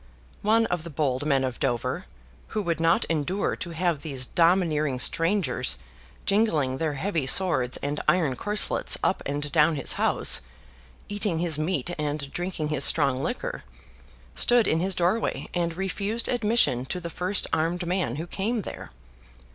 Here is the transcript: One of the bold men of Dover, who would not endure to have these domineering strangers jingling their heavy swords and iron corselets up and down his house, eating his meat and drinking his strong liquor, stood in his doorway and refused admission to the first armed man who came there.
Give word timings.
One 0.41 0.65
of 0.65 0.83
the 0.83 0.89
bold 0.89 1.27
men 1.27 1.43
of 1.43 1.59
Dover, 1.59 2.05
who 2.47 2.63
would 2.63 2.79
not 2.79 3.05
endure 3.05 3.55
to 3.57 3.69
have 3.69 3.99
these 3.99 4.25
domineering 4.25 4.99
strangers 4.99 5.77
jingling 6.25 6.79
their 6.79 6.95
heavy 6.95 7.27
swords 7.27 7.77
and 7.83 7.99
iron 8.07 8.35
corselets 8.35 8.97
up 9.03 9.21
and 9.27 9.51
down 9.51 9.75
his 9.75 9.93
house, 10.01 10.41
eating 11.07 11.37
his 11.37 11.59
meat 11.59 11.93
and 11.99 12.31
drinking 12.33 12.69
his 12.69 12.83
strong 12.83 13.21
liquor, 13.21 13.63
stood 14.33 14.67
in 14.67 14.79
his 14.79 14.95
doorway 14.95 15.47
and 15.53 15.77
refused 15.77 16.27
admission 16.27 16.83
to 16.87 16.99
the 16.99 17.11
first 17.11 17.45
armed 17.53 17.85
man 17.85 18.15
who 18.15 18.25
came 18.25 18.63
there. 18.63 18.89